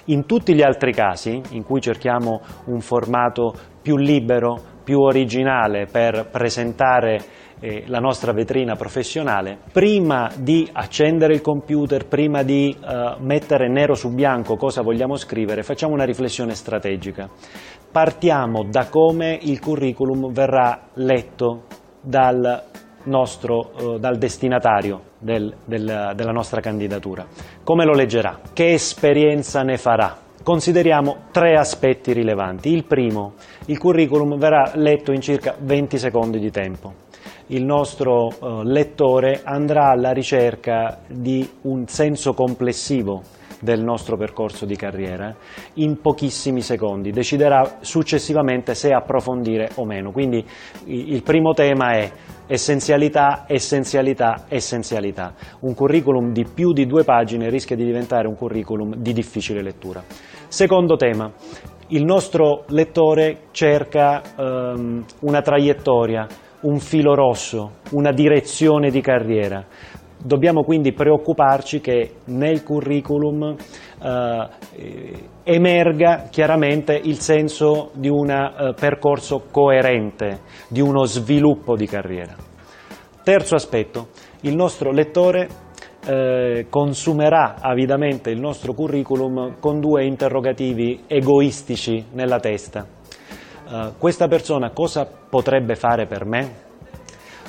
In 0.07 0.27
tutti 0.27 0.55
gli 0.55 0.63
altri 0.63 0.93
casi, 0.93 1.41
in 1.51 1.63
cui 1.63 1.81
cerchiamo 1.81 2.41
un 2.67 2.81
formato 2.81 3.55
più 3.83 3.97
libero, 3.97 4.75
più 4.83 5.01
originale 5.01 5.87
per 5.87 6.29
presentare 6.31 7.19
eh, 7.61 7.85
la 7.87 7.99
nostra 7.99 8.33
vetrina 8.33 8.77
professionale, 8.77 9.59
prima 9.73 10.31
di 10.37 10.69
accendere 10.71 11.35
il 11.35 11.41
computer, 11.41 12.07
prima 12.07 12.43
di 12.43 12.71
eh, 12.79 13.17
mettere 13.21 13.69
nero 13.69 13.95
su 13.95 14.13
bianco 14.13 14.57
cosa 14.57 14.83
vogliamo 14.83 15.17
scrivere, 15.17 15.63
facciamo 15.63 15.95
una 15.95 16.05
riflessione 16.05 16.55
strategica. 16.55 17.29
Partiamo 17.91 18.65
da 18.65 18.89
come 18.89 19.39
il 19.41 19.59
curriculum 19.59 20.33
verrà 20.33 20.89
letto 20.95 21.65
dal 22.01 22.63
nostro, 23.05 23.73
eh, 23.95 23.99
dal 23.99 24.19
destinatario 24.19 25.01
del, 25.19 25.55
del, 25.65 26.13
della 26.15 26.33
nostra 26.33 26.61
candidatura. 26.61 27.27
Come 27.65 27.85
lo 27.85 27.95
leggerà? 27.95 28.41
Che 28.53 28.73
esperienza 28.73 29.63
ne 29.63 29.79
farà? 29.79 30.25
Consideriamo 30.43 31.25
tre 31.33 31.55
aspetti 31.57 32.13
rilevanti. 32.13 32.73
Il 32.73 32.85
primo, 32.85 33.33
il 33.67 33.79
curriculum 33.79 34.37
verrà 34.37 34.73
letto 34.75 35.11
in 35.11 35.21
circa 35.21 35.57
20 35.59 35.99
secondi 35.99 36.39
di 36.39 36.51
tempo 36.51 37.06
il 37.49 37.65
nostro 37.65 38.29
eh, 38.29 38.65
lettore 38.65 39.43
andrà 39.45 39.91
alla 39.91 40.13
ricerca 40.13 40.99
di 41.09 41.49
un 41.63 41.87
senso 41.87 42.33
complessivo 42.33 43.23
del 43.61 43.83
nostro 43.83 44.17
percorso 44.17 44.67
di 44.67 44.77
carriera 44.77 45.35
in 45.75 46.01
pochissimi 46.01 46.61
secondi, 46.61 47.11
deciderà 47.11 47.79
successivamente 47.81 48.75
se 48.75 48.93
approfondire 48.93 49.71
o 49.77 49.85
meno. 49.85 50.13
Quindi 50.13 50.45
il 50.87 51.23
primo 51.23 51.53
tema 51.53 51.93
è 51.93 52.11
essenzialità, 52.47 53.45
essenzialità, 53.47 54.45
essenzialità. 54.49 55.35
Un 55.61 55.75
curriculum 55.75 56.33
di 56.33 56.45
più 56.45 56.73
di 56.73 56.87
due 56.87 57.05
pagine 57.05 57.49
rischia 57.49 57.77
di 57.77 57.85
diventare 57.85 58.29
un 58.29 58.37
curriculum 58.37 58.95
di 58.97 59.13
difficile 59.13 59.63
lettura. 59.63 60.03
Secondo 60.49 60.97
tema, 60.97 61.33
il 61.89 62.05
nostro 62.05 62.65
lettore 62.69 63.45
cerca 63.53 64.21
um, 64.37 65.05
una 65.21 65.41
traiettoria, 65.41 66.27
un 66.67 66.79
filo 66.81 67.15
rosso, 67.15 67.77
una 67.93 68.13
direzione 68.13 68.91
di 68.91 69.01
carriera. 69.01 69.65
Dobbiamo 70.19 70.65
quindi 70.65 70.93
preoccuparci 70.93 71.81
che 71.81 72.15
nel 72.27 72.65
curriculum 72.65 73.55
eh, 74.03 74.49
emerga 75.45 76.27
chiaramente 76.31 76.95
il 76.95 77.19
senso 77.21 77.91
di 77.95 78.09
un 78.09 78.31
eh, 78.31 78.75
percorso 78.79 79.45
coerente, 79.51 80.41
di 80.69 80.81
uno 80.81 81.05
sviluppo 81.05 81.77
di 81.77 81.87
carriera. 81.87 82.35
Terzo 83.23 83.55
aspetto, 83.55 84.09
il 84.43 84.57
nostro 84.57 84.91
lettore 84.91 85.49
eh, 86.05 86.67
consumerà 86.69 87.57
avidamente 87.61 88.31
il 88.31 88.41
nostro 88.41 88.73
curriculum 88.73 89.59
con 89.61 89.81
due 89.81 90.05
interrogativi 90.05 91.05
egoistici 91.07 92.07
nella 92.13 92.41
testa. 92.41 92.96
Uh, 93.69 93.95
questa 93.99 94.29
persona 94.29 94.71
cosa 94.71 95.05
potrebbe 95.05 95.75
fare 95.75 96.07
per 96.07 96.25
me? 96.25 96.66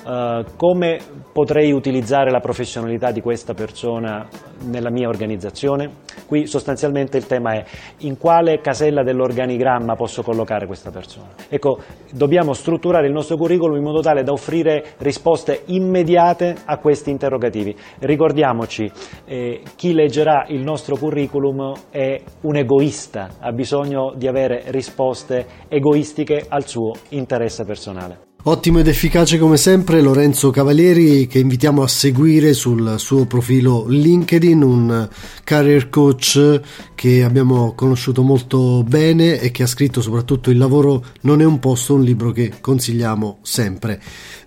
Uh, 0.07 0.45
come 0.55 0.99
potrei 1.33 1.73
utilizzare 1.73 2.31
la 2.31 2.39
professionalità 2.39 3.11
di 3.11 3.19
questa 3.19 3.53
persona 3.53 4.25
nella 4.67 4.89
mia 4.89 5.09
organizzazione? 5.09 6.05
Qui 6.25 6.47
sostanzialmente 6.47 7.17
il 7.17 7.25
tema 7.25 7.55
è 7.55 7.65
in 7.99 8.17
quale 8.17 8.61
casella 8.61 9.03
dell'organigramma 9.03 9.95
posso 9.95 10.23
collocare 10.23 10.65
questa 10.65 10.91
persona. 10.91 11.27
Ecco, 11.49 11.79
dobbiamo 12.13 12.53
strutturare 12.53 13.07
il 13.07 13.11
nostro 13.11 13.35
curriculum 13.35 13.75
in 13.75 13.83
modo 13.83 13.99
tale 13.99 14.23
da 14.23 14.31
offrire 14.31 14.93
risposte 14.99 15.63
immediate 15.65 16.55
a 16.63 16.77
questi 16.77 17.09
interrogativi. 17.09 17.75
Ricordiamoci, 17.99 18.89
eh, 19.25 19.61
chi 19.75 19.93
leggerà 19.93 20.45
il 20.47 20.61
nostro 20.61 20.95
curriculum 20.95 21.73
è 21.89 22.21
un 22.43 22.55
egoista, 22.55 23.31
ha 23.41 23.51
bisogno 23.51 24.13
di 24.15 24.27
avere 24.27 24.63
risposte 24.67 25.45
egoistiche 25.67 26.45
al 26.47 26.65
suo 26.65 26.93
interesse 27.09 27.65
personale. 27.65 28.26
Ottimo 28.44 28.79
ed 28.79 28.88
efficace 28.88 29.38
come 29.38 29.58
sempre 29.58 30.00
Lorenzo 30.00 30.51
Cavalieri 30.51 31.27
che 31.27 31.39
invitiamo 31.39 31.84
a 31.84 31.88
seguire 31.88 32.53
sul 32.53 32.96
suo 32.98 33.25
profilo 33.25 33.86
LinkedIn, 33.88 34.62
un 34.62 35.10
career 35.44 35.89
coach 35.89 36.62
che 36.96 37.24
abbiamo 37.24 37.74
conosciuto 37.74 38.22
molto 38.22 38.84
bene 38.84 39.41
e 39.41 39.51
che 39.51 39.63
ha 39.63 39.67
scritto 39.67 40.01
soprattutto 40.01 40.50
Il 40.50 40.58
lavoro 40.58 41.03
non 41.22 41.41
è 41.41 41.46
un 41.46 41.60
posto, 41.60 41.96
un 41.96 42.03
libro 42.03 42.32
che 42.32 42.53
consigliamo 42.62 43.39
sempre. 43.41 44.01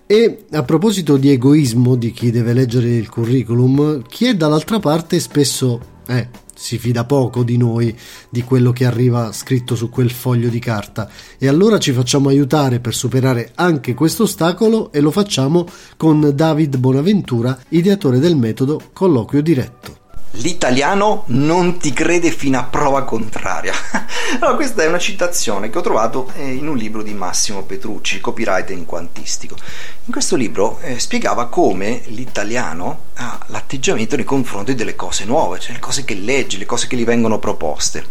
E 0.07 0.47
a 0.51 0.63
proposito 0.63 1.19
di 1.19 1.31
egoismo 1.31 1.95
di 1.95 2.11
chi 2.11 2.31
deve 2.31 2.55
leggere 2.55 2.89
il 2.89 3.11
curriculum, 3.11 4.03
chi 4.09 4.27
è 4.27 4.35
dall'altra 4.35 4.79
parte 4.79 5.21
spesso 5.21 5.99
eh, 6.11 6.29
si 6.55 6.77
fida 6.77 7.05
poco 7.05 7.45
di 7.45 7.57
noi, 7.57 7.97
di 8.29 8.43
quello 8.43 8.73
che 8.73 8.85
arriva 8.85 9.33
scritto 9.33 9.77
su 9.77 9.89
quel 9.89 10.11
foglio 10.11 10.49
di 10.49 10.59
carta. 10.59 11.09
E 11.39 11.47
allora 11.47 11.79
ci 11.79 11.93
facciamo 11.93 12.29
aiutare 12.29 12.81
per 12.81 12.95
superare 12.95 13.53
anche 13.55 13.95
questo 13.95 14.25
ostacolo 14.25 14.93
e 14.93 15.01
lo 15.01 15.11
facciamo 15.11 15.67
con 15.97 16.33
David 16.35 16.77
Bonaventura, 16.79 17.59
ideatore 17.69 18.19
del 18.19 18.37
metodo 18.37 18.81
colloquio 18.93 19.41
diretto. 19.41 20.00
L'italiano 20.35 21.25
non 21.27 21.79
ti 21.79 21.93
crede 21.93 22.31
fino 22.31 22.59
a 22.59 22.63
prova 22.63 23.03
contraria. 23.03 23.73
allora, 24.39 24.55
questa 24.55 24.85
è 24.85 24.87
una 24.87 24.99
citazione 24.99 25.71
che 25.71 25.79
ho 25.79 25.83
trovato 25.83 26.31
eh, 26.37 26.53
in 26.53 26.69
un 26.69 26.77
libro 26.77 27.03
di 27.03 27.13
Massimo 27.15 27.65
Petrucci, 27.65 28.21
copywriter 28.21 28.77
in 28.77 28.87
quantistico. 28.87 29.57
In 30.05 30.13
questo 30.13 30.37
libro 30.37 30.79
eh, 30.83 31.01
spiegava 31.01 31.49
come 31.49 32.03
l'italiano 32.07 33.09
ha 33.15 33.39
l'atteggiamento 33.49 34.15
nei 34.17 34.25
confronti 34.25 34.75
delle 34.75 34.95
cose 34.95 35.25
nuove, 35.25 35.59
cioè 35.59 35.73
le 35.73 35.81
cose 35.81 36.05
che 36.05 36.15
legge, 36.15 36.59
le 36.59 36.67
cose 36.67 36.87
che 36.87 36.97
gli 36.97 37.05
vengono 37.05 37.39
proposte. 37.39 38.07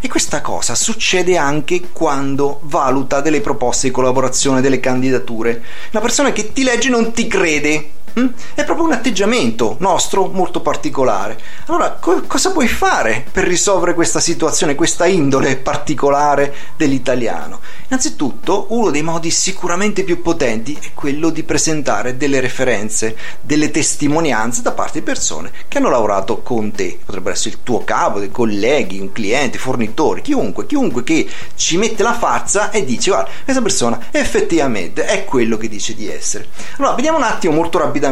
E 0.00 0.08
questa 0.08 0.40
cosa 0.40 0.76
succede 0.76 1.36
anche 1.36 1.88
quando 1.92 2.60
valuta 2.62 3.20
delle 3.20 3.40
proposte 3.40 3.88
di 3.88 3.92
collaborazione, 3.92 4.60
delle 4.60 4.80
candidature. 4.80 5.62
Una 5.90 6.00
persona 6.00 6.32
che 6.32 6.52
ti 6.52 6.62
legge 6.62 6.88
non 6.88 7.12
ti 7.12 7.26
crede? 7.26 7.90
È 8.54 8.64
proprio 8.64 8.86
un 8.86 8.92
atteggiamento 8.92 9.76
nostro 9.78 10.26
molto 10.26 10.60
particolare. 10.60 11.38
Allora, 11.66 11.92
co- 11.92 12.22
cosa 12.26 12.50
puoi 12.50 12.66
fare 12.68 13.24
per 13.30 13.44
risolvere 13.44 13.94
questa 13.94 14.20
situazione, 14.20 14.74
questa 14.74 15.06
indole 15.06 15.56
particolare 15.56 16.54
dell'italiano? 16.76 17.60
Innanzitutto, 17.88 18.66
uno 18.70 18.90
dei 18.90 19.02
modi 19.02 19.30
sicuramente 19.30 20.02
più 20.02 20.20
potenti 20.20 20.76
è 20.80 20.90
quello 20.94 21.30
di 21.30 21.44
presentare 21.44 22.16
delle 22.16 22.40
referenze, 22.40 23.16
delle 23.40 23.70
testimonianze 23.70 24.62
da 24.62 24.72
parte 24.72 24.98
di 24.98 25.04
persone 25.04 25.52
che 25.68 25.78
hanno 25.78 25.90
lavorato 25.90 26.42
con 26.42 26.72
te. 26.72 26.98
Potrebbero 27.04 27.34
essere 27.34 27.54
il 27.54 27.62
tuo 27.62 27.84
capo, 27.84 28.18
dei 28.18 28.30
colleghi, 28.30 28.98
un 28.98 29.12
cliente, 29.12 29.58
fornitore, 29.58 30.22
chiunque, 30.22 30.66
chiunque 30.66 31.04
che 31.04 31.28
ci 31.54 31.76
mette 31.76 32.02
la 32.02 32.14
faccia 32.14 32.70
e 32.70 32.84
dice 32.84 33.10
guarda, 33.10 33.30
questa 33.44 33.62
persona 33.62 34.06
effettivamente 34.10 35.04
è 35.04 35.24
quello 35.24 35.56
che 35.56 35.68
dice 35.68 35.94
di 35.94 36.10
essere. 36.10 36.48
Allora, 36.78 36.94
vediamo 36.94 37.18
un 37.18 37.24
attimo 37.24 37.54
molto 37.54 37.78
rapidamente 37.78 38.06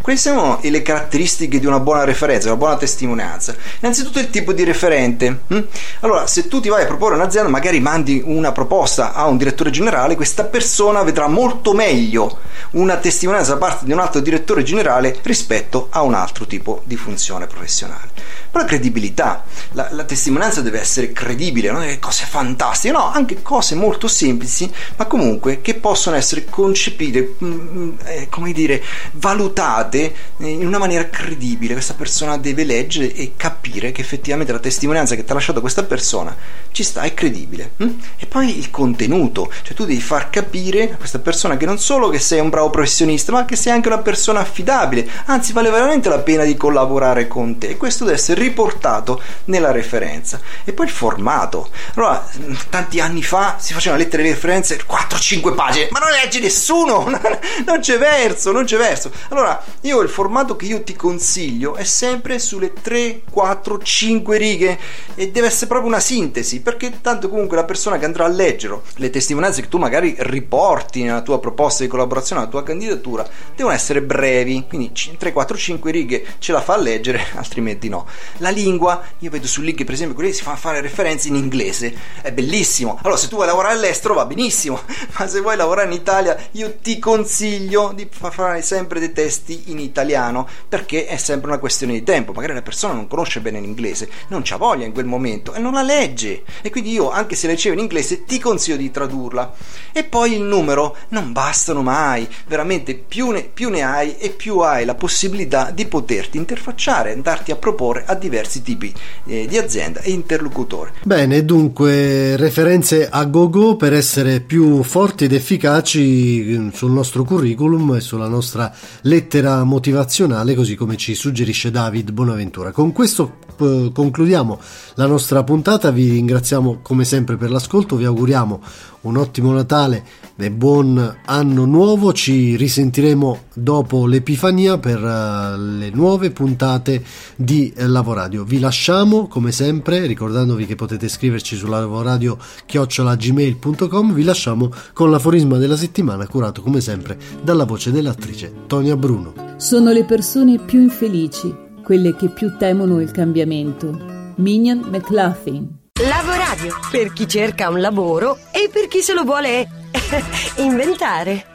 quali 0.00 0.18
sono 0.18 0.58
le 0.62 0.82
caratteristiche 0.82 1.58
di 1.58 1.66
una 1.66 1.80
buona 1.80 2.04
referenza, 2.04 2.48
una 2.48 2.56
buona 2.56 2.76
testimonianza. 2.76 3.54
Innanzitutto 3.80 4.18
il 4.18 4.30
tipo 4.30 4.52
di 4.52 4.64
referente. 4.64 5.40
Hm? 5.46 5.60
Allora, 6.00 6.26
se 6.26 6.48
tu 6.48 6.60
ti 6.60 6.68
vai 6.68 6.82
a 6.82 6.86
proporre 6.86 7.14
un'azienda, 7.14 7.48
magari 7.48 7.80
mandi 7.80 8.22
una 8.24 8.52
proposta 8.52 9.12
a 9.12 9.26
un 9.26 9.36
direttore 9.36 9.70
generale, 9.70 10.16
questa 10.16 10.44
persona 10.44 11.02
vedrà 11.02 11.28
molto 11.28 11.72
meglio 11.72 12.38
una 12.72 12.96
testimonianza 12.96 13.54
da 13.54 13.58
parte 13.58 13.84
di 13.84 13.92
un 13.92 13.98
altro 13.98 14.20
direttore 14.20 14.62
generale 14.62 15.18
rispetto 15.22 15.88
a 15.90 16.02
un 16.02 16.14
altro 16.14 16.46
tipo 16.46 16.82
di 16.84 16.96
funzione 16.96 17.46
professionale. 17.46 18.08
Però 18.50 18.64
credibilità, 18.64 19.44
la, 19.72 19.88
la 19.92 20.04
testimonianza 20.04 20.60
deve 20.60 20.80
essere 20.80 21.12
credibile, 21.12 21.70
non 21.70 21.82
è 21.82 21.98
cose 21.98 22.24
fantastiche, 22.28 22.92
no, 22.92 23.10
anche 23.12 23.42
cose 23.42 23.74
molto 23.74 24.08
semplici, 24.08 24.70
ma 24.96 25.06
comunque 25.06 25.60
che 25.60 25.74
possono 25.74 26.16
essere 26.16 26.44
concepite, 26.46 27.36
mm, 27.42 27.50
mm, 27.50 27.90
eh, 28.04 28.28
come 28.28 28.52
dire, 28.52 28.82
valutate 29.20 30.14
in 30.38 30.66
una 30.66 30.78
maniera 30.78 31.08
credibile. 31.08 31.74
Questa 31.74 31.94
persona 31.94 32.38
deve 32.38 32.64
leggere 32.64 33.12
e 33.14 33.34
capire 33.36 33.92
che 33.92 34.00
effettivamente 34.00 34.52
la 34.52 34.58
testimonianza 34.58 35.14
che 35.14 35.24
ti 35.24 35.30
ha 35.30 35.34
lasciato 35.34 35.60
questa 35.60 35.84
persona 35.84 36.34
ci 36.72 36.82
sta, 36.82 37.02
è 37.02 37.14
credibile. 37.14 37.72
Hm? 37.76 37.88
E 38.18 38.26
poi 38.26 38.58
il 38.58 38.70
contenuto, 38.70 39.52
cioè 39.62 39.74
tu 39.74 39.84
devi 39.84 40.00
far 40.00 40.30
capire 40.30 40.92
a 40.92 40.96
questa 40.96 41.18
persona 41.18 41.56
che 41.56 41.66
non 41.66 41.78
solo 41.78 42.08
che 42.08 42.18
sei 42.18 42.40
un 42.40 42.48
bravo 42.48 42.70
professionista, 42.70 43.32
ma 43.32 43.44
che 43.44 43.56
sei 43.56 43.72
anche 43.72 43.88
una 43.88 43.98
persona 43.98 44.40
affidabile, 44.40 45.08
anzi 45.26 45.52
vale 45.52 45.70
veramente 45.70 46.08
la 46.08 46.18
pena 46.18 46.44
di 46.44 46.56
collaborare 46.56 47.28
con 47.28 47.58
te. 47.58 47.68
E 47.68 47.76
questo 47.76 48.04
deve 48.04 48.16
essere 48.16 48.40
riportato 48.40 49.20
nella 49.46 49.70
referenza. 49.70 50.40
E 50.64 50.72
poi 50.72 50.86
il 50.86 50.92
formato. 50.92 51.68
Allora, 51.94 52.26
tanti 52.70 53.00
anni 53.00 53.22
fa 53.22 53.56
si 53.58 53.72
facevano 53.72 54.02
lettere 54.02 54.22
di 54.22 54.30
referenze 54.30 54.78
4-5 54.78 55.54
pagine, 55.54 55.88
ma 55.90 55.98
non 55.98 56.10
legge 56.10 56.40
nessuno, 56.40 57.04
non 57.66 57.80
c'è 57.80 57.98
verso, 57.98 58.52
non 58.52 58.64
c'è 58.64 58.76
verso. 58.76 59.09
Allora, 59.28 59.62
io 59.82 60.00
il 60.00 60.08
formato 60.08 60.56
che 60.56 60.66
io 60.66 60.82
ti 60.82 60.94
consiglio 60.94 61.74
è 61.74 61.84
sempre 61.84 62.38
sulle 62.38 62.72
3, 62.72 63.22
4, 63.30 63.78
5 63.78 64.36
righe 64.36 64.78
e 65.14 65.30
deve 65.30 65.46
essere 65.48 65.66
proprio 65.66 65.88
una 65.88 66.00
sintesi, 66.00 66.60
perché 66.60 67.00
tanto 67.00 67.28
comunque 67.28 67.56
la 67.56 67.64
persona 67.64 67.98
che 67.98 68.04
andrà 68.04 68.24
a 68.24 68.28
leggere 68.28 68.80
le 68.96 69.10
testimonianze 69.10 69.62
che 69.62 69.68
tu 69.68 69.78
magari 69.78 70.14
riporti 70.18 71.02
nella 71.02 71.22
tua 71.22 71.40
proposta 71.40 71.82
di 71.82 71.88
collaborazione, 71.88 72.40
nella 72.40 72.52
tua 72.52 72.62
candidatura, 72.62 73.28
devono 73.54 73.74
essere 73.74 74.02
brevi, 74.02 74.64
quindi 74.68 74.92
3, 74.92 75.32
4, 75.32 75.56
5 75.56 75.90
righe 75.90 76.26
ce 76.38 76.52
la 76.52 76.60
fa 76.60 76.74
a 76.74 76.78
leggere, 76.78 77.20
altrimenti 77.36 77.88
no. 77.88 78.06
La 78.38 78.50
lingua, 78.50 79.02
io 79.18 79.30
vedo 79.30 79.46
su 79.46 79.60
link 79.60 79.84
per 79.84 79.94
esempio 79.94 80.14
quelli 80.14 80.32
si 80.32 80.42
fanno 80.42 80.56
fare 80.56 80.80
referenze 80.80 81.28
in 81.28 81.34
inglese, 81.34 81.94
è 82.22 82.32
bellissimo. 82.32 82.98
Allora, 83.02 83.18
se 83.18 83.28
tu 83.28 83.36
vuoi 83.36 83.46
lavorare 83.46 83.74
all'estero 83.74 84.14
va 84.14 84.24
benissimo, 84.24 84.80
ma 85.18 85.26
se 85.26 85.40
vuoi 85.40 85.56
lavorare 85.56 85.88
in 85.88 85.94
Italia, 85.94 86.36
io 86.52 86.76
ti 86.80 86.98
consiglio 86.98 87.92
di 87.94 88.08
fare 88.10 88.62
sempre 88.62 88.99
dei 89.00 89.12
testi 89.12 89.64
in 89.66 89.78
italiano, 89.78 90.46
perché 90.68 91.06
è 91.06 91.16
sempre 91.16 91.48
una 91.50 91.58
questione 91.58 91.92
di 91.94 92.02
tempo. 92.02 92.32
Magari 92.32 92.54
la 92.54 92.62
persona 92.62 92.94
non 92.94 93.08
conosce 93.08 93.40
bene 93.40 93.60
l'inglese, 93.60 94.08
non 94.28 94.42
c'ha 94.44 94.56
voglia 94.56 94.86
in 94.86 94.92
quel 94.92 95.06
momento 95.06 95.54
e 95.54 95.58
non 95.58 95.72
la 95.72 95.82
legge. 95.82 96.42
E 96.62 96.70
quindi 96.70 96.92
io, 96.92 97.10
anche 97.10 97.34
se 97.34 97.46
leggevo 97.46 97.74
in 97.74 97.80
inglese, 97.80 98.24
ti 98.24 98.38
consiglio 98.38 98.76
di 98.76 98.90
tradurla. 98.90 99.52
E 99.92 100.04
poi 100.04 100.34
il 100.34 100.42
numero 100.42 100.96
non 101.08 101.32
bastano 101.32 101.82
mai, 101.82 102.28
veramente 102.46 102.94
più 102.94 103.30
ne, 103.30 103.42
più 103.42 103.70
ne 103.70 103.82
hai 103.82 104.16
e 104.18 104.30
più 104.30 104.58
hai 104.58 104.84
la 104.84 104.94
possibilità 104.94 105.70
di 105.70 105.86
poterti 105.86 106.36
interfacciare, 106.36 107.12
andarti 107.12 107.50
a 107.50 107.56
proporre 107.56 108.04
a 108.06 108.14
diversi 108.14 108.62
tipi 108.62 108.92
eh, 109.26 109.46
di 109.46 109.58
azienda 109.58 110.00
e 110.00 110.10
interlocutore. 110.10 110.92
Bene, 111.02 111.44
dunque 111.44 112.36
referenze 112.36 113.08
a 113.08 113.24
go-go 113.24 113.76
per 113.76 113.92
essere 113.92 114.40
più 114.40 114.82
forti 114.82 115.24
ed 115.24 115.32
efficaci 115.32 116.56
mm, 116.58 116.68
sul 116.70 116.90
nostro 116.90 117.24
curriculum 117.24 117.94
e 117.94 118.00
sulla 118.00 118.28
nostra 118.28 118.72
lettera 119.02 119.64
motivazionale, 119.64 120.54
così 120.54 120.74
come 120.74 120.96
ci 120.96 121.14
suggerisce 121.14 121.70
David 121.70 122.10
Bonaventura. 122.12 122.72
Con 122.72 122.92
questo 122.92 123.38
eh, 123.58 123.90
concludiamo 123.92 124.58
la 124.94 125.06
nostra 125.06 125.42
puntata, 125.44 125.90
vi 125.90 126.10
ringraziamo 126.10 126.80
come 126.82 127.04
sempre 127.04 127.36
per 127.36 127.50
l'ascolto, 127.50 127.96
vi 127.96 128.04
auguriamo 128.04 128.60
un 129.02 129.16
ottimo 129.16 129.52
Natale 129.52 130.04
e 130.44 130.50
buon 130.50 131.18
anno 131.24 131.64
nuovo. 131.64 132.12
Ci 132.12 132.56
risentiremo 132.56 133.44
dopo 133.54 134.06
l'Epifania 134.06 134.78
per 134.78 135.02
uh, 135.02 135.58
le 135.58 135.90
nuove 135.92 136.30
puntate 136.30 137.02
di 137.36 137.72
Lavoradio. 137.76 138.44
Vi 138.44 138.58
lasciamo 138.58 139.28
come 139.28 139.52
sempre, 139.52 140.06
ricordandovi 140.06 140.66
che 140.66 140.74
potete 140.74 141.08
scriverci 141.08 141.56
su 141.56 141.66
lavoradio 141.66 142.38
chiocciolagmail.com. 142.66 144.12
Vi 144.12 144.22
lasciamo 144.22 144.70
con 144.92 145.10
l'aforisma 145.10 145.58
della 145.58 145.76
settimana, 145.76 146.26
curato 146.26 146.62
come 146.62 146.80
sempre 146.80 147.18
dalla 147.42 147.64
voce 147.64 147.90
dell'attrice 147.90 148.52
Tonia 148.66 148.96
Bruno. 148.96 149.34
Sono 149.56 149.92
le 149.92 150.04
persone 150.04 150.58
più 150.58 150.80
infelici, 150.80 151.54
quelle 151.82 152.14
che 152.16 152.28
più 152.28 152.56
temono 152.56 153.00
il 153.00 153.10
cambiamento. 153.10 154.32
Minion 154.36 154.86
McLaughlin 154.90 155.78
Lavoradio, 156.08 156.74
per 156.90 157.12
chi 157.12 157.28
cerca 157.28 157.68
un 157.68 157.78
lavoro 157.78 158.38
e 158.52 158.70
per 158.72 158.88
chi 158.88 159.02
se 159.02 159.12
lo 159.12 159.22
vuole 159.24 159.79
inventare. 160.56 161.50